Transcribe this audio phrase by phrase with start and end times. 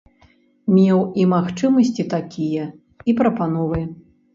[0.77, 3.89] Меў і магчымасці такія, і прапановы.